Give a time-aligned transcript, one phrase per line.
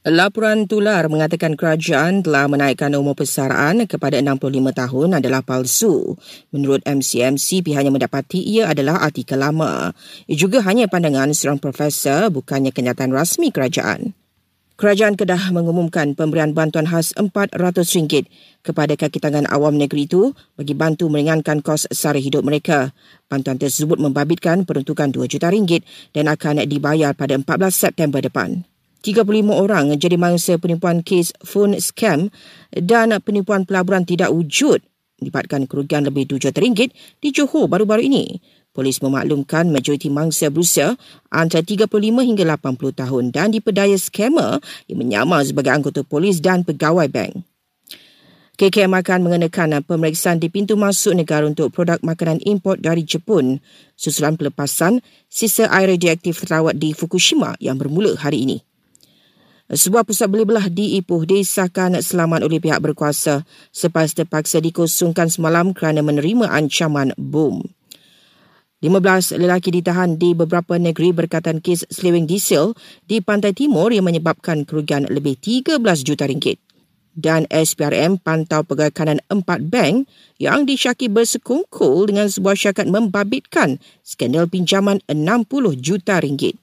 [0.00, 6.16] Laporan tular mengatakan kerajaan telah menaikkan umur persaraan kepada 65 tahun adalah palsu.
[6.56, 9.92] Menurut MCMC, pihaknya mendapati ia adalah artikel lama.
[10.24, 14.16] Ia juga hanya pandangan seorang profesor bukannya kenyataan rasmi kerajaan.
[14.80, 18.24] Kerajaan Kedah mengumumkan pemberian bantuan khas RM400
[18.64, 22.96] kepada kaki tangan awam negeri itu bagi bantu meringankan kos sara hidup mereka.
[23.28, 25.84] Bantuan tersebut membabitkan peruntukan RM2 juta ringgit
[26.16, 28.69] dan akan dibayar pada 14 September depan.
[29.00, 32.28] 35 orang jadi mangsa penipuan kes phone scam
[32.72, 34.84] dan penipuan pelaburan tidak wujud
[35.20, 38.40] melibatkan kerugian lebih RM2 juta ringgit di Johor baru-baru ini.
[38.70, 40.94] Polis memaklumkan majoriti mangsa berusia
[41.28, 41.90] antara 35
[42.22, 47.44] hingga 80 tahun dan dipedaya skamer yang menyamar sebagai anggota polis dan pegawai bank.
[48.60, 53.56] KKM akan mengenakan pemeriksaan di pintu masuk negara untuk produk makanan import dari Jepun
[53.96, 55.00] susulan pelepasan
[55.32, 58.69] sisa air radioaktif terawat di Fukushima yang bermula hari ini.
[59.70, 65.70] Sebuah pusat beli belah di Ipoh disahkan selamat oleh pihak berkuasa selepas terpaksa dikosongkan semalam
[65.70, 67.62] kerana menerima ancaman bom.
[68.82, 72.74] 15 lelaki ditahan di beberapa negeri berkaitan kes seleweng diesel
[73.06, 76.58] di pantai timur yang menyebabkan kerugian lebih 13 juta ringgit.
[77.14, 80.10] Dan SPRM pantau pegawai kanan empat bank
[80.42, 86.58] yang disyaki bersekongkol dengan sebuah syakat membabitkan skandal pinjaman 60 juta ringgit.